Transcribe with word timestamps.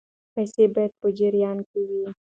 پیسې 0.33 0.63
باید 0.73 0.91
په 1.01 1.07
جریان 1.19 1.57
کې 1.69 1.79
وي. 1.89 2.03